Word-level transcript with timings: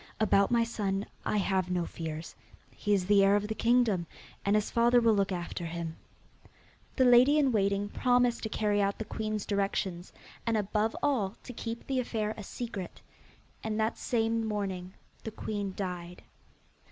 About 0.19 0.49
my 0.49 0.63
son, 0.63 1.05
I 1.27 1.37
have 1.37 1.69
no 1.69 1.85
fears. 1.85 2.33
He 2.71 2.91
is 2.91 3.05
the 3.05 3.23
heir 3.23 3.35
of 3.35 3.47
the 3.47 3.53
kingdom, 3.53 4.07
and 4.43 4.55
his 4.55 4.71
father 4.71 4.99
will 4.99 5.13
look 5.13 5.31
after 5.31 5.67
him.' 5.67 5.95
The 6.95 7.05
lady 7.05 7.37
in 7.37 7.51
waiting 7.51 7.87
promised 7.87 8.41
to 8.41 8.49
carry 8.49 8.81
out 8.81 8.97
the 8.97 9.05
queen's 9.05 9.45
directions, 9.45 10.11
and 10.43 10.57
above 10.57 10.95
all 11.03 11.35
to 11.43 11.53
keep 11.53 11.85
the 11.85 11.99
affair 11.99 12.33
a 12.35 12.41
secret. 12.41 13.03
And 13.63 13.79
that 13.79 13.95
same 13.99 14.43
morning 14.43 14.95
the 15.23 15.29
queen 15.29 15.73
died. 15.75 16.23